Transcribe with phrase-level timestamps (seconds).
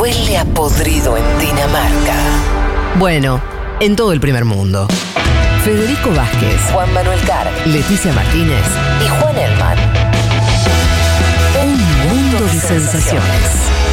[0.00, 2.14] Huele a podrido en Dinamarca.
[2.98, 3.38] Bueno,
[3.80, 4.88] en todo el primer mundo.
[5.62, 8.64] Federico Vázquez, Juan Manuel Carr Leticia Martínez,
[9.04, 9.78] y Juan Elman.
[11.62, 13.89] un mundo de sensaciones.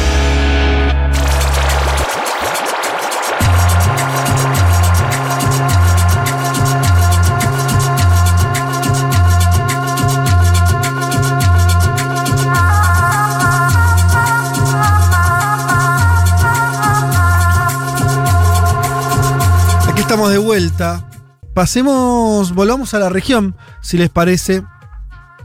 [20.08, 21.06] Estamos de vuelta.
[21.52, 24.62] Pasemos, volvamos a la región, si les parece.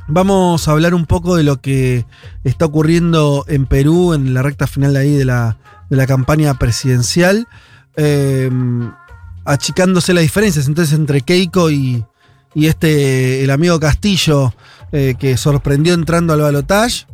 [0.08, 2.05] Vamos a hablar un poco de lo que
[2.45, 5.57] está ocurriendo en Perú en la recta final de ahí de la,
[5.90, 7.45] de la campaña presidencial.
[7.98, 8.49] eh,
[9.44, 12.05] achicándose las diferencias entonces entre Keiko y,
[12.55, 14.54] y este, el amigo Castillo,
[14.93, 17.05] eh, que sorprendió entrando al balotaje.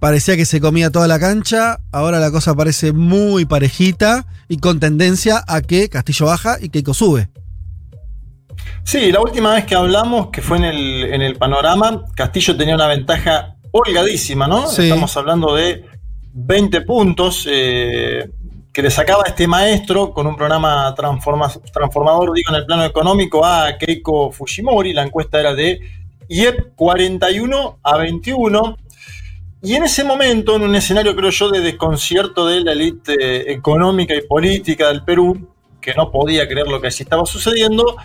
[0.00, 4.80] Parecía que se comía toda la cancha, ahora la cosa parece muy parejita y con
[4.80, 7.28] tendencia a que Castillo baja y Keiko sube.
[8.84, 12.74] Sí, la última vez que hablamos, que fue en el, en el panorama, Castillo tenía
[12.74, 14.66] una ventaja holgadísima, ¿no?
[14.68, 14.84] Sí.
[14.84, 15.84] Estamos hablando de
[16.32, 18.30] 20 puntos eh,
[18.72, 23.44] que le sacaba este maestro con un programa transforma- transformador, digo, en el plano económico
[23.44, 24.92] a Keiko Fujimori.
[24.94, 25.78] La encuesta era de
[26.28, 28.76] IEP 41 a 21.
[29.62, 34.14] Y en ese momento, en un escenario, creo yo, de desconcierto de la élite económica
[34.14, 37.96] y política del Perú, que no podía creer lo que allí estaba sucediendo,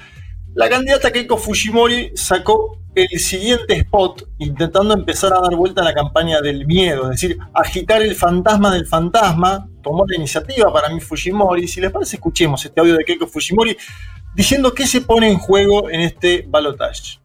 [0.54, 5.94] la candidata Keiko Fujimori sacó el siguiente spot intentando empezar a dar vuelta a la
[5.94, 9.68] campaña del miedo, es decir, agitar el fantasma del fantasma.
[9.84, 11.68] Tomó la iniciativa para mí Fujimori.
[11.68, 13.78] Si les parece, escuchemos este audio de Keiko Fujimori
[14.34, 17.20] diciendo qué se pone en juego en este balotaje.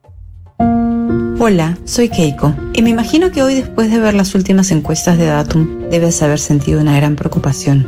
[1.38, 5.26] Hola, soy Keiko, y me imagino que hoy después de ver las últimas encuestas de
[5.26, 7.86] Datum debes haber sentido una gran preocupación.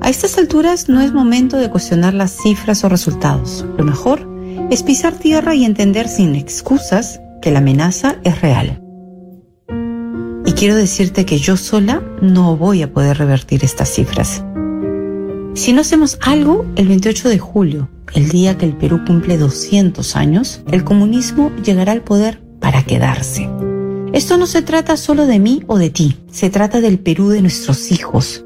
[0.00, 3.64] A estas alturas no es momento de cuestionar las cifras o resultados.
[3.78, 4.28] Lo mejor
[4.70, 8.82] es pisar tierra y entender sin excusas que la amenaza es real.
[10.44, 14.44] Y quiero decirte que yo sola no voy a poder revertir estas cifras.
[15.54, 20.16] Si no hacemos algo, el 28 de julio, el día que el Perú cumple 200
[20.16, 23.48] años, el comunismo llegará al poder para quedarse.
[24.12, 27.40] Esto no se trata solo de mí o de ti, se trata del Perú de
[27.40, 28.44] nuestros hijos.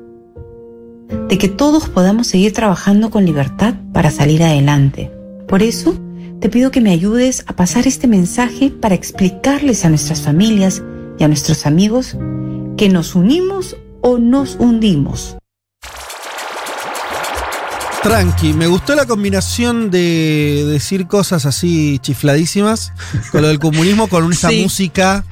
[1.28, 5.10] De que todos podamos seguir trabajando con libertad para salir adelante.
[5.48, 5.96] Por eso,
[6.40, 10.82] te pido que me ayudes a pasar este mensaje para explicarles a nuestras familias
[11.18, 12.16] y a nuestros amigos
[12.76, 15.36] que nos unimos o nos hundimos.
[18.08, 22.92] Tranqui, me gustó la combinación de decir cosas así chifladísimas
[23.32, 24.62] con lo del comunismo, con esa Sí.
[24.62, 25.24] música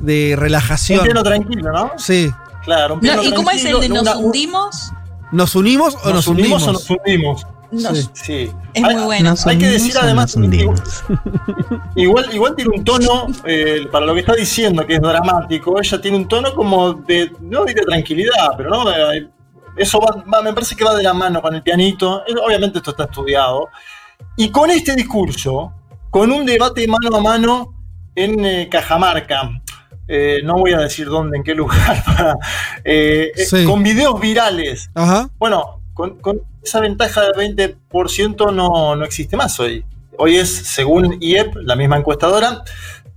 [0.00, 1.02] de Un relajación.
[1.04, 1.92] piano tranquilo, ¿no?
[1.98, 2.30] Sí.
[2.64, 4.92] Claro, un No, piano ¿Y cómo es el de nos una- hundimos?
[5.30, 7.46] ¿Nos unimos o nos, ¿Nos unimos o nos hundimos?
[7.70, 8.08] Nos- Sí.
[8.14, 8.50] Sí.
[8.72, 9.34] Es Hay- muy bueno.
[9.46, 10.36] Hay que unimos decir además.
[11.96, 16.00] Igual, igual tiene un tono, eh, para lo que está diciendo, que es dramático, ella
[16.00, 19.28] tiene un tono como de, no diré tranquilidad, pero no, Eh,
[19.76, 22.90] eso va, va- me parece que va de la mano con el pianito, obviamente esto
[22.92, 23.68] está estudiado,
[24.36, 25.72] y con este discurso,
[26.10, 27.74] con un debate mano a mano
[28.14, 29.50] en eh, Cajamarca,
[30.08, 32.34] eh, no voy a decir dónde, en qué lugar, para,
[32.84, 33.64] eh, eh, Sí.
[33.64, 35.28] con videos virales, Ajá.
[35.38, 39.84] bueno, con, con esa ventaja del 20% no, no existe más hoy.
[40.18, 42.62] Hoy es, según IEP, la misma encuestadora,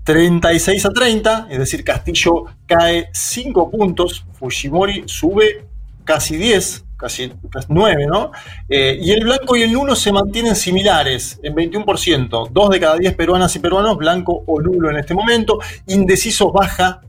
[0.03, 5.65] 36 a 30, es decir, Castillo cae 5 puntos, Fujimori sube
[6.09, 8.31] casi 10, casi, casi 9, ¿no?
[8.67, 12.49] Eh, y el blanco y el nulo se mantienen similares en 21%.
[12.49, 15.59] Dos de cada 10 peruanas y peruanos, blanco o nulo en este momento.
[15.85, 17.01] Indecisos baja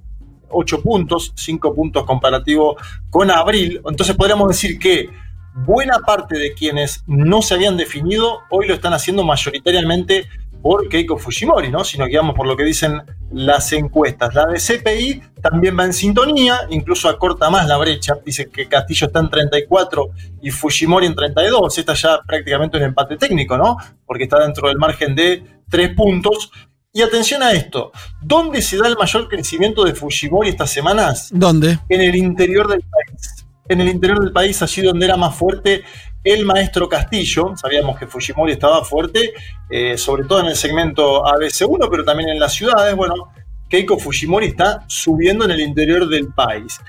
[0.50, 2.77] 8 puntos, 5 puntos comparativo
[3.09, 3.81] con abril.
[3.89, 5.09] Entonces podríamos decir que
[5.55, 10.27] buena parte de quienes no se habían definido hoy lo están haciendo mayoritariamente
[10.60, 11.84] por Keiko Fujimori, ¿no?
[11.84, 13.00] Si nos guiamos por lo que dicen
[13.33, 14.35] las encuestas.
[14.35, 18.15] La de CPI también va en sintonía, incluso acorta más la brecha.
[18.25, 20.10] Dice que Castillo está en 34
[20.43, 21.78] y Fujimori en 32.
[21.78, 23.77] Esta ya prácticamente un empate técnico, ¿no?
[24.07, 26.51] Porque está dentro del margen de 3 puntos.
[26.93, 31.28] Y atención a esto, ¿dónde se da el mayor crecimiento de Fujimori estas semanas?
[31.33, 31.78] ¿Dónde?
[31.89, 33.47] en el interior del país.
[33.71, 35.84] En el interior del país, allí donde era más fuerte
[36.25, 37.55] el maestro Castillo.
[37.57, 39.33] Sabíamos que Fujimori estaba fuerte,
[39.71, 42.97] eh, sobre todo en el segmento ABC1, pero también en las ciudades.
[42.97, 43.33] Bueno,
[43.69, 46.81] Keiko Fujimori está subiendo en el interior del país.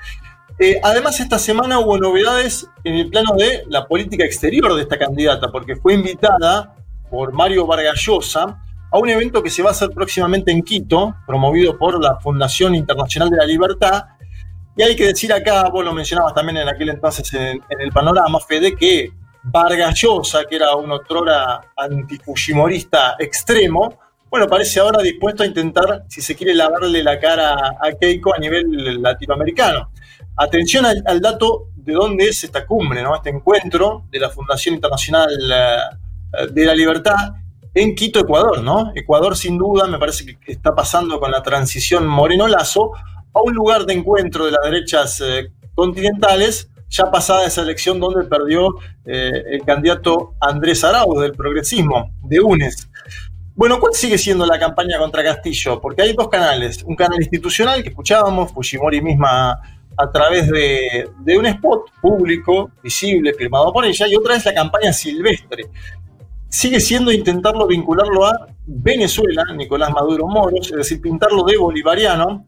[0.58, 4.98] Eh, además, esta semana hubo novedades en el plano de la política exterior de esta
[4.98, 6.74] candidata, porque fue invitada
[7.08, 11.14] por Mario Vargas Llosa a un evento que se va a hacer próximamente en Quito,
[11.26, 14.04] promovido por la Fundación Internacional de la Libertad,
[14.76, 18.40] Y hay que decir acá, vos lo mencionabas también en aquel entonces en, el panorama,
[18.40, 23.98] Fede, que Vargas Llosa, que era un otrora antifujimorista extremo,
[24.30, 28.38] bueno, parece ahora dispuesto a intentar, si se quiere, lavarle la cara a Keiko a
[28.38, 29.90] nivel latinoamericano.
[30.36, 33.14] Atención al, al dato de dónde es esta cumbre, ¿no?
[33.14, 37.34] este encuentro de la Fundación Internacional eh, de la Libertad
[37.74, 38.62] en Quito, Ecuador.
[38.62, 38.92] ¿no?
[38.94, 42.92] Ecuador, sin duda, me parece que está pasando con la transición Moreno-Lazo
[43.32, 48.24] a un lugar de encuentro de las derechas eh, continentales, ya pasada esa elección donde
[48.24, 48.74] perdió
[49.06, 52.88] eh, el candidato Andrés Arauz del progresismo, de UNES.
[53.54, 55.80] Bueno, ¿cuál sigue siendo la campaña contra Castillo?
[55.80, 56.82] Porque hay dos canales.
[56.84, 59.60] Un canal institucional que escuchábamos, Fujimori misma
[59.96, 64.54] a través de, de, un spot público, visible, firmado por ella, y otra es la
[64.54, 65.64] campaña silvestre.
[66.48, 72.46] Sigue siendo intentarlo vincularlo a Venezuela, Nicolás Maduro Moros, es decir, pintarlo de bolivariano.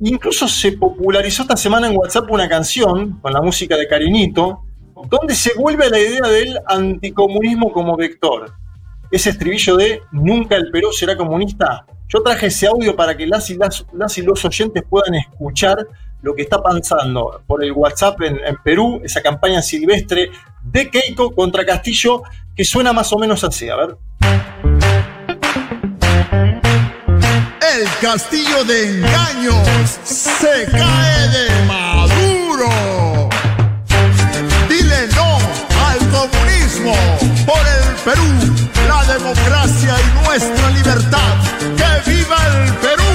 [0.00, 4.62] Incluso se popularizó esta semana en WhatsApp una canción con la música de Carinito,
[5.08, 8.52] donde se vuelve a la idea del anticomunismo como vector.
[9.10, 11.86] Ese estribillo de nunca el Perú será comunista.
[12.08, 15.86] Yo traje ese audio para que las y, los oyentes puedan escuchar
[16.22, 20.30] lo que está pasando por el WhatsApp en, en, Perú, esa campaña silvestre
[20.62, 22.22] de Keiko contra Castillo,
[22.54, 23.68] que suena más o menos así.
[23.68, 23.96] A ver.
[27.76, 33.28] El castillo de engaños se cae de Maduro.
[34.66, 35.36] Dile no
[35.86, 36.94] al comunismo
[37.44, 38.56] por el Perú,
[38.88, 41.34] la democracia y nuestra libertad.
[41.76, 43.06] ¡Que viva el Perú!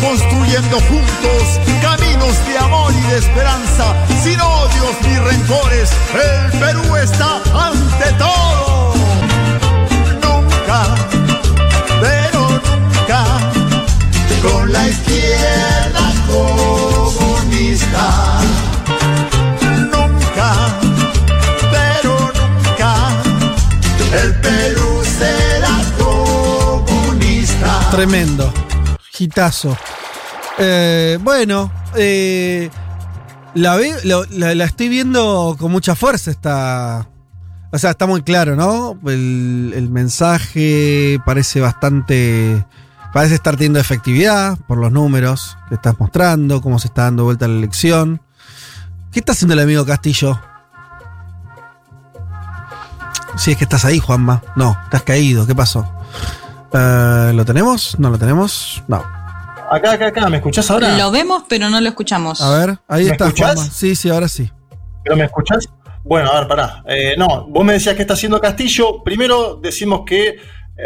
[0.00, 5.90] construyendo juntos caminos de amor y de esperanza, sin odios ni rencores.
[6.12, 8.94] El Perú está ante todo.
[10.22, 10.94] Nunca,
[12.00, 13.24] pero nunca,
[14.42, 18.04] con la izquierda comunista.
[19.92, 20.54] Nunca,
[21.70, 22.92] pero nunca,
[24.22, 27.90] el Perú será comunista.
[27.90, 28.52] Tremendo.
[29.12, 29.76] Gitazo.
[30.58, 32.70] Eh, bueno, eh,
[33.54, 33.78] la,
[34.30, 36.30] la, estoy viendo con mucha fuerza.
[37.72, 38.98] O sea, está muy claro, ¿no?
[39.10, 42.64] El, mensaje parece bastante.
[43.12, 47.46] Parece estar teniendo efectividad por los números que estás mostrando, cómo se está dando vuelta
[47.46, 48.20] la elección.
[49.12, 50.40] ¿Qué está haciendo el amigo Castillo?
[53.36, 54.42] Si es que estás ahí, Juanma.
[54.56, 55.46] No, estás caído.
[55.46, 55.88] ¿Qué pasó?
[56.72, 57.96] Uh, ¿Lo tenemos?
[58.00, 58.82] ¿No lo tenemos?
[58.88, 59.23] No.
[59.74, 60.96] Acá, acá, acá, ¿me escuchás ahora?
[60.96, 62.40] Lo vemos, pero no lo escuchamos.
[62.40, 63.54] A ver, ahí ¿Me está, escuchás?
[63.54, 63.72] Juanma.
[63.72, 64.48] Sí, sí, ahora sí.
[65.02, 65.68] ¿Pero me escuchás?
[66.04, 66.84] Bueno, a ver, pará.
[66.86, 69.02] Eh, no, vos me decías que está haciendo Castillo.
[69.02, 70.38] Primero decimos que eh,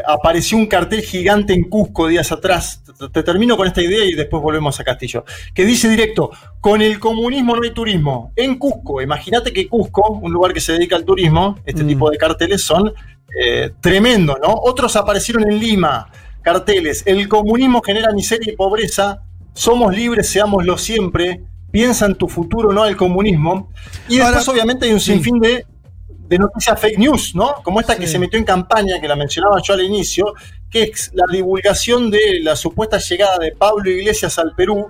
[0.06, 2.82] apareció un cartel gigante en Cusco días atrás.
[2.99, 5.23] Te, te, termino con esta idea y después volvemos a Castillo.
[5.52, 6.31] Que dice directo,
[6.62, 8.32] con el comunismo no hay turismo.
[8.37, 11.88] En Cusco, imagínate que Cusco, un lugar que se dedica al turismo, este mm.
[11.88, 12.90] tipo de carteles son
[13.38, 14.55] eh, tremendo, ¿no?
[14.55, 16.11] Otros aparecieron en Lima,
[16.43, 22.73] carteles, el comunismo genera miseria y pobreza, somos libres, seámoslo siempre, piensa en tu futuro,
[22.73, 23.70] no el comunismo.
[24.08, 25.49] Y después, Ahora, obviamente, hay un sinfín sí.
[25.49, 25.67] de,
[26.29, 27.55] de, noticias fake news, ¿no?
[27.62, 28.00] Como esta sí.
[28.00, 30.33] que se metió en campaña, que la mencionaba yo al inicio,
[30.71, 34.88] que es la divulgación de la supuesta llegada de Pablo Iglesias al Perú,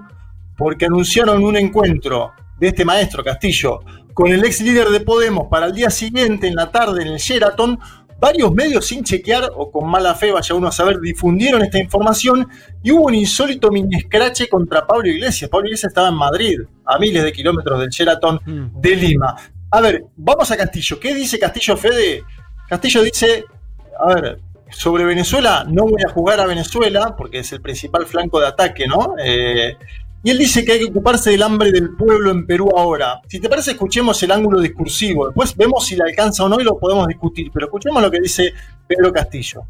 [0.56, 3.80] porque anunciaron un encuentro de este maestro Castillo
[4.18, 7.18] con el ex líder de Podemos para el día siguiente, en la tarde, en el
[7.18, 7.78] Sheraton,
[8.18, 12.48] varios medios sin chequear o con mala fe, vaya uno a saber, difundieron esta información
[12.82, 15.48] y hubo un insólito mini escrache contra Pablo Iglesias.
[15.50, 18.80] Pablo Iglesias estaba en Madrid, a miles de kilómetros del Sheraton mm.
[18.80, 19.36] de Lima.
[19.70, 20.98] A ver, vamos a Castillo.
[20.98, 22.24] ¿Qué dice Castillo Fede?
[22.68, 23.44] Castillo dice,
[24.00, 28.40] a ver, sobre Venezuela, no voy a jugar a Venezuela porque es el principal flanco
[28.40, 29.14] de ataque, ¿no?
[29.22, 29.76] Eh,
[30.28, 33.22] y él dice que hay que ocuparse del hambre del pueblo en Perú ahora.
[33.28, 35.24] Si te parece, escuchemos el ángulo discursivo.
[35.24, 37.50] Después vemos si le alcanza o no y lo podemos discutir.
[37.50, 38.52] Pero escuchemos lo que dice
[38.86, 39.62] Pedro Castillo.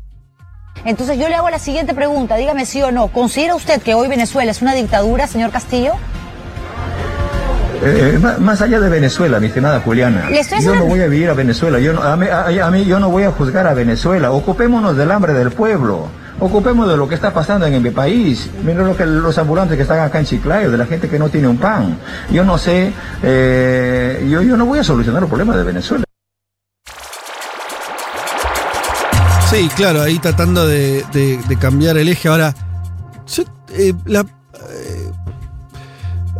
[0.85, 3.07] Entonces yo le hago la siguiente pregunta, dígame sí o no.
[3.07, 5.93] ¿Considera usted que hoy Venezuela es una dictadura, señor Castillo?
[7.81, 10.29] Eh, más allá de Venezuela, mi estimada Juliana,
[10.61, 12.99] yo no voy a vivir a Venezuela, yo no, a, mí, a, a mí yo
[12.99, 16.09] no voy a juzgar a Venezuela, ocupémonos del hambre del pueblo.
[16.41, 18.49] Ocupemos de lo que está pasando en mi país.
[18.65, 21.29] Miren lo que los ambulantes que están acá en Chiclayo, de la gente que no
[21.29, 21.99] tiene un pan.
[22.31, 22.93] Yo no sé,
[23.23, 26.05] eh, yo, yo no voy a solucionar los problemas de Venezuela.
[29.51, 32.29] Sí, claro, ahí tratando de, de, cambiar el eje.
[32.29, 32.55] Ahora,
[33.71, 35.11] eh, la, eh,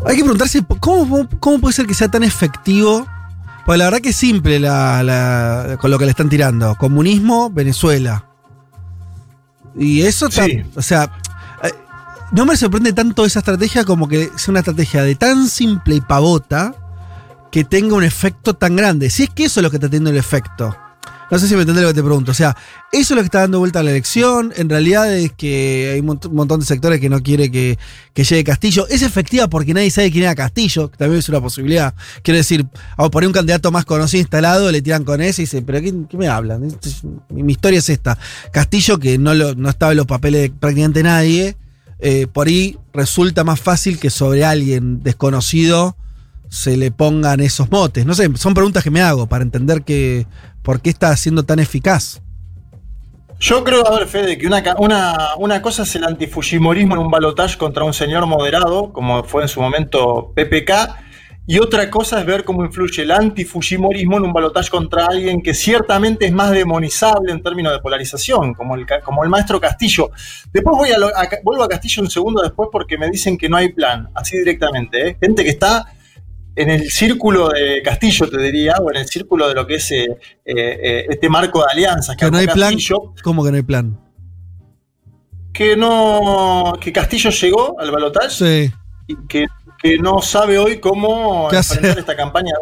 [0.07, 3.07] hay que preguntarse cómo, cómo puede ser que sea tan efectivo.
[3.67, 6.75] Pues la verdad que es simple la- con lo que le están tirando.
[6.77, 8.28] Comunismo, Venezuela.
[9.79, 10.31] Y eso.
[10.31, 10.63] Sí.
[10.75, 11.11] O sea,
[11.63, 11.73] eh,
[12.33, 16.01] no me sorprende tanto esa estrategia como que sea una estrategia de tan simple y
[16.01, 16.75] pavota
[17.51, 19.11] que tenga un efecto tan grande.
[19.11, 20.77] Si es que eso es lo que está teniendo el efecto.
[21.31, 22.31] No sé si me entendés lo que te pregunto.
[22.31, 22.57] O sea,
[22.91, 24.53] eso es lo que está dando vuelta a la elección.
[24.57, 27.79] En realidad es que hay un mont- un montón de sectores que no quiere que,
[28.15, 28.87] que llegue Castillo.
[28.89, 31.93] Es efectiva porque nadie sabe quién era Castillo, que también es una posibilidad.
[32.23, 32.67] Quiero decir,
[32.97, 35.93] por ahí un candidato más conocido instalado, le tiran con ese y dicen, pero ¿qué,
[36.09, 36.65] qué me hablan?
[36.65, 38.17] Esto es- Mi, mi historia es esta.
[38.53, 41.57] Castillo, que no, lo, no estaba en los papeles de prácticamente nadie,
[42.01, 45.95] eh, por ahí resulta más fácil que sobre alguien desconocido
[46.49, 48.07] se le pongan esos motes.
[48.07, 50.27] No sé, son preguntas que me hago para entender que
[50.69, 52.21] por qué está siendo tan eficaz.
[53.41, 57.11] Yo creo, a ver, Fede, que una, una, una cosa es el antifujimorismo en un
[57.11, 60.71] balotaje contra un señor moderado, como fue en su momento PPK,
[61.47, 65.55] y otra cosa es ver cómo influye el antifujimorismo en un balotaje contra alguien que
[65.55, 70.11] ciertamente es más demonizable en términos de polarización, como el, como el maestro Castillo.
[70.53, 70.91] Después voy
[71.45, 75.09] vuelvo a Castillo un segundo después porque me dicen que no hay plan, así directamente.
[75.09, 75.17] ¿eh?
[75.19, 75.95] Gente que está
[76.57, 79.91] en el círculo de Castillo, te diría, o en el círculo de lo que es
[79.93, 82.75] eh, eh, eh, este marco de alianzas que Que no hay plan.
[83.23, 83.99] ¿Cómo que no hay plan?
[85.53, 88.73] que no que Castillo llegó al balotaje Sí.
[89.09, 89.47] y que,
[89.83, 91.99] que no sabe hoy cómo ¿Qué enfrentar hacer?
[92.01, 92.53] esta campaña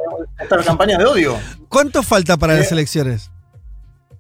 [0.41, 1.37] esta campaña de odio.
[1.69, 3.31] ¿Cuánto falta para Eh, las elecciones?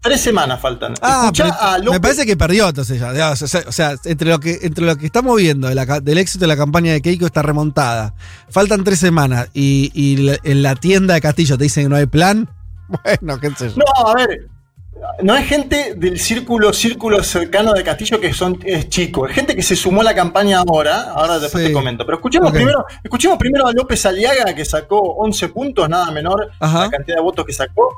[0.07, 0.95] Tres semanas faltan.
[1.03, 3.31] Ah, pero me parece que perdió entonces ya.
[3.31, 6.01] O sea, o sea, entre lo que, entre lo que estamos viendo de la ca-
[6.01, 8.15] del éxito de la campaña de Keiko está remontada.
[8.49, 11.97] Faltan tres semanas y, y la- en la tienda de Castillo te dicen que no
[11.97, 12.49] hay plan.
[12.89, 13.77] Bueno, qué sé yo.
[13.77, 14.49] No, a ver.
[15.23, 19.55] No es gente del círculo, círculo cercano de Castillo que son es chico, es gente
[19.55, 21.69] que se sumó a la campaña ahora, ahora después Sí.
[21.69, 22.07] te comento.
[22.07, 26.85] Pero escuchemos primero, escuchemos primero a López Aliaga que sacó 11 puntos, nada menor Ajá.
[26.85, 27.95] la cantidad de votos que sacó.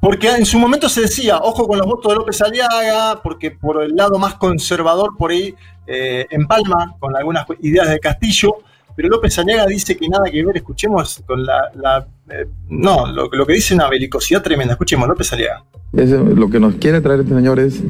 [0.00, 3.82] Porque en su momento se decía, ojo con los votos de López Aliaga, porque por
[3.82, 5.54] el lado más conservador por ahí
[5.86, 8.56] eh, empalma con algunas ideas de Castillo,
[8.94, 12.06] pero López Aliaga dice que nada que ver, escuchemos con la...
[12.30, 15.64] eh, no, lo, lo que dice una belicosidad tremenda, escuchemos López Aliaga.
[15.92, 17.80] Lo que nos quiere traer este señor es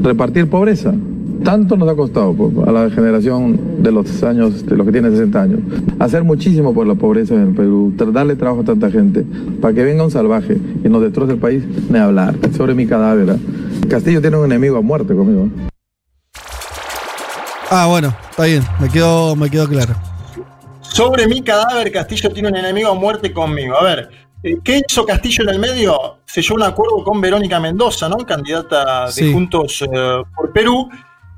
[0.00, 0.94] repartir pobreza.
[1.44, 5.10] Tanto nos ha costado po, a la generación de los años, de los que tienen
[5.12, 5.60] 60 años,
[5.98, 9.24] hacer muchísimo por la pobreza en el Perú, darle trabajo a tanta gente,
[9.60, 13.30] para que venga un salvaje y nos destroce el país, ni hablar sobre mi cadáver.
[13.30, 13.36] ¿ah?
[13.88, 15.48] Castillo tiene un enemigo a muerte conmigo.
[17.70, 19.94] Ah, bueno, está bien, me quedó, me quedó claro.
[20.80, 23.76] Sobre mi cadáver, Castillo tiene un enemigo a muerte conmigo.
[23.76, 24.10] A ver,
[24.42, 26.18] eh, ¿qué hizo Castillo en el medio?
[26.26, 28.18] Selló un acuerdo con Verónica Mendoza, ¿no?
[28.18, 29.32] Candidata de Sí.
[29.32, 30.88] Juntos eh, por Perú.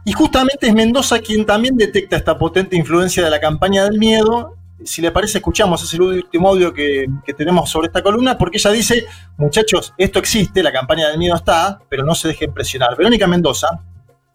[0.04, 4.56] Y justamente es Mendoza quien también detecta esta potente influencia de la campaña del miedo.
[4.84, 8.58] Si le parece, escuchamos, es el último audio que, que tenemos sobre esta columna, porque
[8.58, 9.06] ella dice,
[9.38, 12.96] muchachos, esto existe, la campaña del miedo está, pero no se dejen presionar.
[12.96, 13.82] Verónica Mendoza,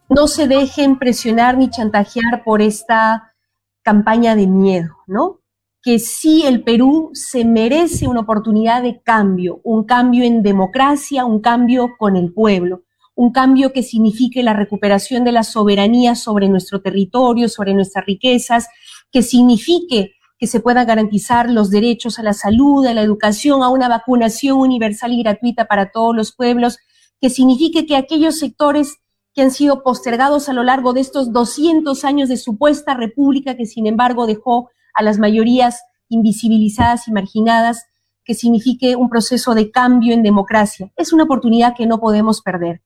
[0.10, 3.36] no se dejen presionar ni chantajear por esta
[3.84, 5.40] campaña de miedo, ¿no?
[5.82, 11.40] Que sí el Perú se merece una oportunidad de cambio, un cambio en democracia, un
[11.42, 12.84] cambio con el pueblo,
[13.20, 18.70] un cambio que signifique la recuperación de la soberanía sobre nuestro territorio, sobre nuestras riquezas,
[19.12, 23.68] que signifique que se puedan garantizar los derechos a la salud, a la educación, a
[23.68, 26.78] una vacunación universal y gratuita para todos los pueblos,
[27.20, 29.00] que signifique que aquellos sectores
[29.34, 33.66] que han sido postergados a lo largo de estos 200 años de supuesta república que
[33.66, 37.84] sin embargo dejó a las mayorías invisibilizadas y marginadas,
[38.24, 40.90] que signifique un proceso de cambio en democracia.
[40.96, 42.82] Es una oportunidad que no podemos perder.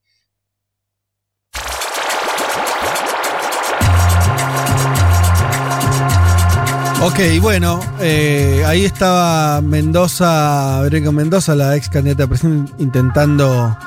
[7.06, 13.78] Ok, bueno, eh, ahí estaba Mendoza, Verónica Mendoza, la ex candidata a presidente, intentando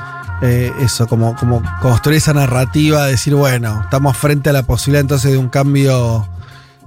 [0.43, 1.35] eh, eso, como,
[1.81, 6.29] construir esa narrativa, decir, bueno, estamos frente a la posibilidad entonces de un cambio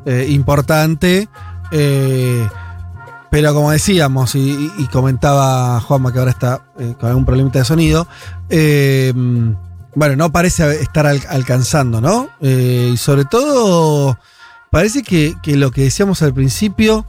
[0.05, 1.27] eh, importante.
[3.31, 6.61] pero como decíamos, y, comentaba Juanma que ahora está
[6.99, 8.07] con algún problemita de sonido,
[9.95, 12.29] bueno, no parece estar al- alcanzando, ¿no?
[12.39, 14.19] Y sobre todo,
[14.71, 17.05] parece que, que lo que decíamos al principio,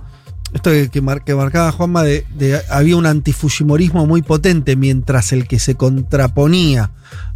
[0.53, 5.33] esto que, que mar- que marcaba Juanma, de, de- había un antifujimorismo muy potente, mientras
[5.33, 6.91] el que se contraponía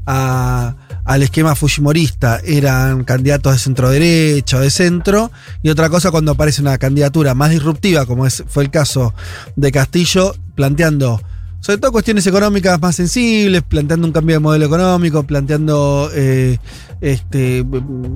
[0.07, 5.31] a- al esquema fujimorista eran candidatos de centro derecha o de centro,
[5.63, 9.15] y otra cosa cuando aparece una candidatura más disruptiva, como fue el caso
[9.57, 11.21] de Castillo, planteando
[11.61, 16.59] sobre todo cuestiones económicas más sensibles, planteando un cambio de modelo económico, planteando eh,
[17.01, 17.65] este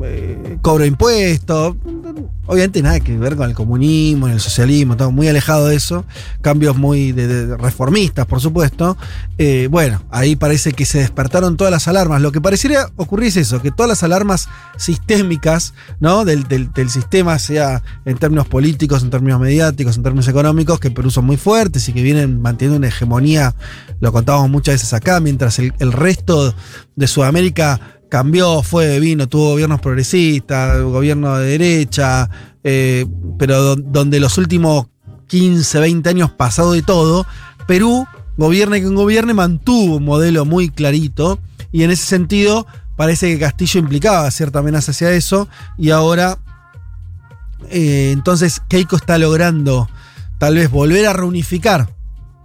[0.05, 1.77] eh, cobro de impuestos.
[2.47, 6.05] Obviamente nada que ver con el comunismo, el socialismo, estamos muy alejados de eso.
[6.41, 8.97] Cambios muy de, reformistas, por supuesto.
[9.37, 12.23] Eh, bueno, ahí parece que se despertaron todas las alarmas.
[12.23, 14.49] Lo que parecería ocurrir es eso, que todas las alarmas
[14.79, 16.25] sistémicas ¿no?
[16.25, 16.47] del,
[16.89, 21.37] sistema, sea en términos políticos, en términos mediáticos, en términos económicos, que Perú son muy
[21.37, 23.55] fuertes y que vienen manteniendo una hegemonía,
[24.01, 26.55] lo contábamos muchas veces acá, mientras el resto
[26.97, 32.29] de Sudamérica cambió, fue, vino, tuvo gobiernos progresistas, gobierno de derecha,
[32.65, 33.07] eh,
[33.39, 34.87] pero do, donde los últimos
[35.29, 37.27] 15, 20 años pasado de todo,
[37.67, 41.39] Perú, gobierne quien gobierne, mantuvo un modelo muy clarito
[41.71, 46.39] y en ese sentido parece que Castillo implicaba cierta amenaza hacia eso y ahora
[47.71, 49.89] eh, entonces Keiko está logrando
[50.39, 51.89] tal vez volver a reunificar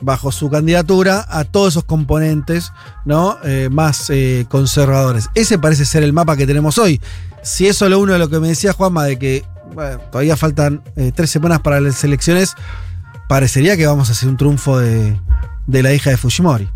[0.04, 2.72] bajo su candidatura a todos esos componentes
[3.06, 3.38] ¿no?
[3.44, 5.30] Eh, más eh, conservadores.
[5.36, 7.02] Ese parece ser el mapa que tenemos hoy.
[7.42, 9.46] Si es solo uno de lo que me decía Juanma, de que
[10.12, 12.56] todavía faltan eh, tres semanas para las elecciones,
[13.28, 15.20] parecería que vamos a hacer un triunfo de,
[15.68, 16.70] de la hija de Fujimori.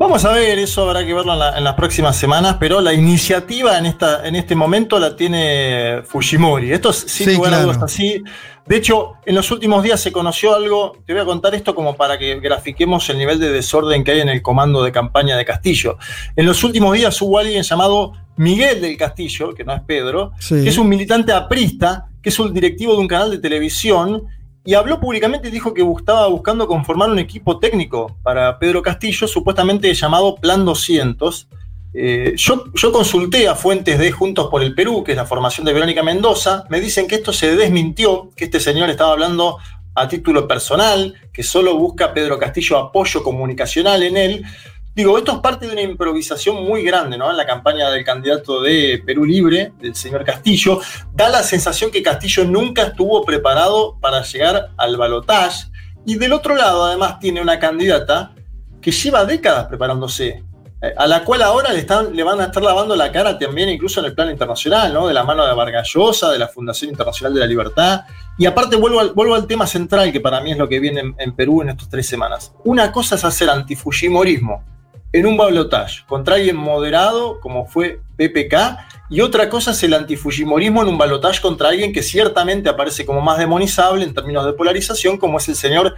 [0.00, 2.94] Vamos a ver, eso habrá que verlo en, la, en, las próximas semanas, pero la
[2.94, 6.72] iniciativa en, esta, en este momento la tiene Fujimori.
[6.72, 8.22] Esto es sin sí, lugar a dudas así.
[8.64, 11.96] De hecho, en los últimos días se conoció algo, te voy a contar esto como
[11.96, 15.44] para que grafiquemos el nivel de desorden que hay en el comando de campaña de
[15.44, 15.98] Castillo.
[16.34, 20.62] En los últimos días hubo alguien llamado Miguel del Castillo, que no es Pedro, sí.
[20.62, 24.22] que es un militante aprista, que es un directivo de un canal de televisión
[24.64, 29.26] y habló públicamente y dijo que estaba buscando conformar un equipo técnico para Pedro Castillo,
[29.26, 31.48] supuestamente llamado Plan 200.
[31.92, 35.64] Eh, yo, yo, consulté a fuentes de Juntos por el Perú, que es la formación
[35.66, 39.58] de Verónica Mendoza, me dicen que esto se desmintió, que este señor estaba hablando
[39.94, 44.44] a título personal, que solo busca Pedro Castillo apoyo comunicacional en él.
[44.92, 47.30] Digo, esto es parte de una improvisación muy grande, ¿no?
[47.30, 50.80] En la campaña del candidato de Perú Libre, del señor Castillo.
[51.12, 55.68] Da la sensación que Castillo nunca estuvo preparado para llegar al balotaje.
[56.04, 58.34] Y del otro lado, además, tiene una candidata
[58.82, 60.42] que lleva décadas preparándose,
[60.82, 63.68] eh, a la cual ahora le, están, le van a estar lavando la cara también,
[63.68, 65.06] incluso en el plano internacional, ¿no?
[65.06, 68.00] De la mano de Vargallosa, de la Fundación Internacional de la Libertad.
[68.36, 70.98] Y aparte, vuelvo al, vuelvo al tema central, que para mí es lo que viene
[70.98, 72.52] en, en Perú en estas tres semanas.
[72.64, 74.64] Una cosa es hacer antifujimorismo
[75.12, 80.82] en un balotaje contra alguien moderado como fue PPK y otra cosa es el antifujimorismo
[80.82, 85.18] en un balotaje contra alguien que ciertamente aparece como más demonizable en términos de polarización
[85.18, 85.94] como es el señor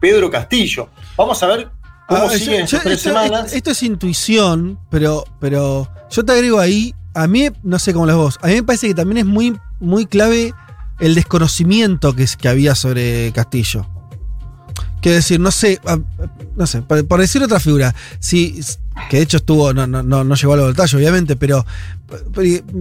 [0.00, 0.88] Pedro Castillo.
[1.16, 1.68] Vamos a ver
[2.08, 3.52] cómo ah, siguen estas tres esto, semanas.
[3.52, 8.16] Esto es intuición, pero, pero yo te agrego ahí, a mí, no sé cómo las
[8.16, 10.54] vos, a mí me parece que también es muy, muy clave
[10.98, 13.86] el desconocimiento que, es, que había sobre Castillo.
[15.06, 16.00] Quiero decir, no sé, ah,
[16.56, 18.60] no sé, por, por, decir otra figura, si,
[19.08, 21.64] que de hecho estuvo, no, no, no, no llegó a lo voltaje, obviamente, pero,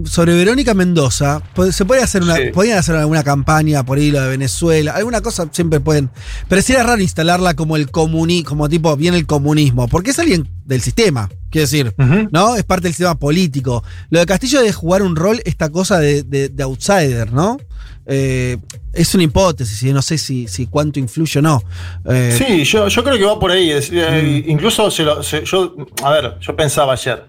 [0.06, 2.42] sobre Verónica Mendoza, se puede hacer una, sí.
[2.52, 6.10] podían hacer alguna campaña por ahí lo de Venezuela, alguna cosa siempre pueden,
[6.50, 10.50] pero sería raro instalarla como el comuni, como tipo bien el comunismo, porque es alguien
[10.66, 12.30] del sistema, quiero decir, uh -huh.
[12.32, 12.56] ¿no?
[12.58, 13.82] Es parte del sistema político.
[14.10, 17.58] Lo de Castillo de jugar un rol, esta cosa de, de, de outsider, ¿no?
[18.06, 18.58] Eh,
[18.92, 21.64] es una hipótesis y no sé si, si cuánto influye o no.
[22.06, 23.72] Eh, sí, yo, yo, creo que va por ahí.
[23.72, 24.50] Es, eh, mm.
[24.50, 27.24] Incluso se lo, se, yo, a ver, yo pensaba ayer.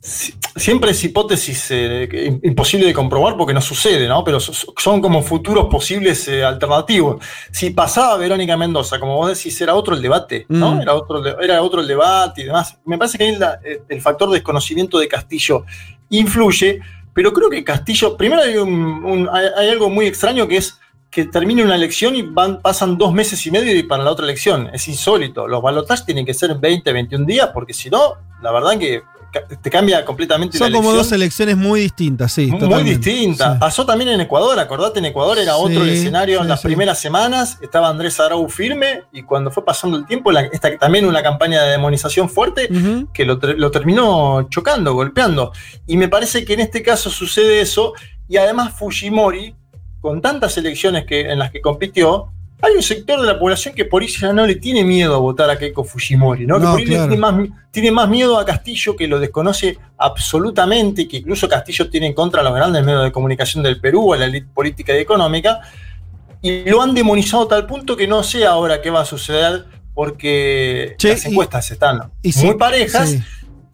[0.00, 4.24] Si, siempre es hipótesis eh, imposible de comprobar porque no sucede, ¿no?
[4.24, 7.22] Pero son como futuros posibles eh, alternativos.
[7.50, 10.76] Si pasaba Verónica Mendoza, como vos decís, era otro el debate, ¿no?
[10.76, 10.80] Mm.
[10.82, 12.78] Era, otro, era otro el debate y demás.
[12.84, 13.58] Me parece que ahí la,
[13.88, 15.64] el factor de desconocimiento de Castillo
[16.08, 16.80] influye,
[17.12, 18.72] pero creo que Castillo, primero hay, un,
[19.04, 20.78] un, hay, hay algo muy extraño que es
[21.10, 24.24] que termine una elección y van, pasan dos meses y medio y para la otra
[24.24, 24.70] elección.
[24.72, 25.48] Es insólito.
[25.48, 29.02] Los balotajes tienen que ser 20, 21 días, porque si no, la verdad que
[29.62, 32.46] te cambia completamente Son como dos elecciones muy distintas, sí.
[32.46, 33.54] Muy, muy distintas.
[33.54, 33.58] Sí.
[33.60, 36.98] Pasó también en Ecuador, acordate, en Ecuador era sí, otro escenario sí, en las primeras
[36.98, 41.22] semanas, estaba Andrés Arau firme y cuando fue pasando el tiempo, la, esta, también una
[41.22, 43.12] campaña de demonización fuerte uh -huh.
[43.12, 45.52] que lo, lo terminó chocando, golpeando.
[45.86, 47.92] Y me parece que en este caso sucede eso
[48.28, 49.54] y además Fujimori,
[50.00, 53.84] con tantas elecciones que, en las que compitió, hay un sector de la población que
[53.84, 56.58] por eso ya no le tiene miedo a votar a Keiko Fujimori, ¿no?
[56.58, 57.08] no que por claro.
[57.08, 62.06] tiene, más, tiene más miedo a Castillo, que lo desconoce absolutamente, que incluso Castillo tiene
[62.08, 64.98] en contra a los grandes medios de comunicación del Perú, a la élite política y
[64.98, 65.60] económica,
[66.42, 69.64] y lo han demonizado a tal punto que no sé ahora qué va a suceder,
[69.94, 73.10] porque che, las encuestas y, están y muy sí, parejas.
[73.10, 73.22] Sí.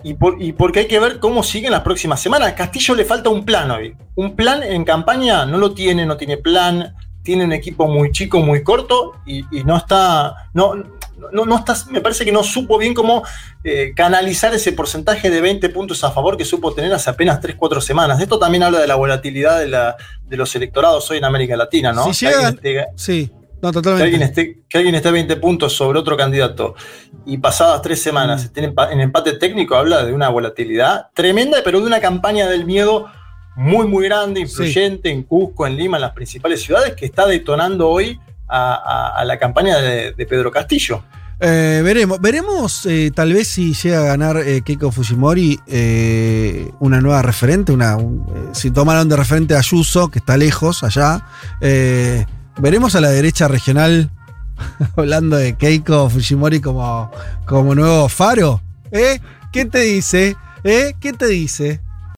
[0.03, 2.53] Y, por, y, porque hay que ver cómo siguen las próximas semanas.
[2.53, 3.97] Castillo le falta un plan hoy.
[4.15, 6.95] Un plan en campaña no lo tiene, no tiene plan,
[7.27, 10.49] tiene un equipo muy chico, muy corto y, y no está.
[10.55, 10.75] No,
[11.33, 13.25] no, no estás, me parece que no supo bien cómo
[13.65, 17.57] eh, canalizar ese porcentaje de 20 puntos a favor que supo tener hace apenas 3,
[17.59, 18.21] 4 semanas.
[18.21, 21.93] Esto también habla de la volatilidad de, la, de los electorados hoy en América Latina,
[21.93, 22.13] ¿no?
[22.15, 22.61] Si llegan,
[22.95, 24.09] sí, no, totalmente.
[24.09, 26.77] Que alguien, esté, que alguien esté 20 puntos sobre otro candidato
[27.25, 28.45] y pasadas tres semanas Mm.
[28.45, 33.07] estén en empate técnico, habla de una volatilidad tremenda, pero de una campaña del miedo
[33.57, 37.89] muy, muy grande, influyente en Cusco, en Lima, en las principales ciudades, que está detonando
[37.89, 41.03] hoy a, a- a la campaña de, de Pedro Castillo.
[41.41, 45.59] Eh, veremos, veremos eh, tal vez si llega a ganar eh, Keiko Fujimori
[46.81, 51.27] una nueva referente, una, un- si tomaron de referente a Ayuso, que está lejos allá.
[52.59, 54.11] veremos a la derecha regional
[54.97, 57.11] hablando de Keiko Fujimori como,
[57.47, 58.63] como nuevo faro.
[58.91, 59.21] ¿Eh?
[59.53, 60.37] ¿Quién te dice?
[60.65, 60.95] ¿Eh?
[61.01, 61.81] ¿Quién te dice?